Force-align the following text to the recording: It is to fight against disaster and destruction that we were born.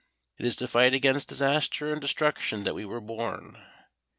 It 0.39 0.47
is 0.47 0.55
to 0.55 0.67
fight 0.67 0.95
against 0.95 1.27
disaster 1.27 1.91
and 1.91 2.01
destruction 2.01 2.63
that 2.63 2.73
we 2.73 2.85
were 2.85 2.99
born. 3.01 3.63